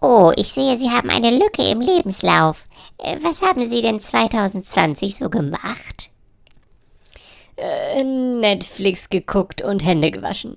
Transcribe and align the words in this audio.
Oh, 0.00 0.32
ich 0.36 0.48
sehe, 0.52 0.76
Sie 0.76 0.90
haben 0.90 1.10
eine 1.10 1.30
Lücke 1.30 1.64
im 1.64 1.80
Lebenslauf. 1.80 2.64
Äh, 2.98 3.16
was 3.22 3.42
haben 3.42 3.68
Sie 3.68 3.80
denn 3.80 3.98
2020 3.98 5.16
so 5.16 5.28
gemacht? 5.28 6.10
Äh, 7.56 8.04
Netflix 8.04 9.08
geguckt 9.08 9.62
und 9.62 9.84
Hände 9.84 10.12
gewaschen. 10.12 10.56